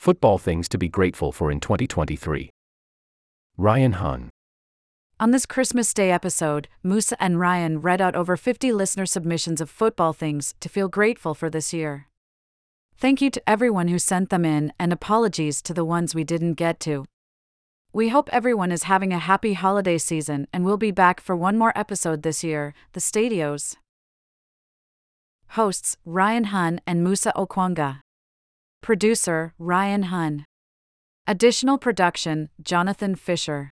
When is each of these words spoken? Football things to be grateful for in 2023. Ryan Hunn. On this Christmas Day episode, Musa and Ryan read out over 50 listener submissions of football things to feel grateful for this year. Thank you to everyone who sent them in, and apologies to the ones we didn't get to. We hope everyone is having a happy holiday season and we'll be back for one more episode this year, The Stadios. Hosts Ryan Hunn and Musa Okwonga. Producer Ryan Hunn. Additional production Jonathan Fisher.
Football 0.00 0.38
things 0.38 0.66
to 0.70 0.78
be 0.78 0.88
grateful 0.88 1.30
for 1.30 1.52
in 1.52 1.60
2023. 1.60 2.48
Ryan 3.58 3.92
Hunn. 3.92 4.30
On 5.20 5.30
this 5.30 5.44
Christmas 5.44 5.92
Day 5.92 6.10
episode, 6.10 6.68
Musa 6.82 7.22
and 7.22 7.38
Ryan 7.38 7.82
read 7.82 8.00
out 8.00 8.16
over 8.16 8.34
50 8.38 8.72
listener 8.72 9.04
submissions 9.04 9.60
of 9.60 9.68
football 9.68 10.14
things 10.14 10.54
to 10.60 10.70
feel 10.70 10.88
grateful 10.88 11.34
for 11.34 11.50
this 11.50 11.74
year. 11.74 12.06
Thank 12.96 13.20
you 13.20 13.28
to 13.28 13.42
everyone 13.46 13.88
who 13.88 13.98
sent 13.98 14.30
them 14.30 14.46
in, 14.46 14.72
and 14.78 14.90
apologies 14.90 15.60
to 15.60 15.74
the 15.74 15.84
ones 15.84 16.14
we 16.14 16.24
didn't 16.24 16.54
get 16.54 16.80
to. 16.80 17.04
We 17.92 18.08
hope 18.08 18.30
everyone 18.32 18.72
is 18.72 18.84
having 18.84 19.12
a 19.12 19.18
happy 19.18 19.52
holiday 19.52 19.98
season 19.98 20.48
and 20.50 20.64
we'll 20.64 20.78
be 20.78 20.92
back 20.92 21.20
for 21.20 21.36
one 21.36 21.58
more 21.58 21.76
episode 21.76 22.22
this 22.22 22.42
year, 22.42 22.72
The 22.94 23.00
Stadios. 23.00 23.76
Hosts 25.48 25.98
Ryan 26.06 26.44
Hunn 26.44 26.80
and 26.86 27.04
Musa 27.04 27.34
Okwonga. 27.36 28.00
Producer 28.82 29.52
Ryan 29.58 30.04
Hunn. 30.04 30.44
Additional 31.26 31.78
production 31.78 32.48
Jonathan 32.62 33.14
Fisher. 33.14 33.70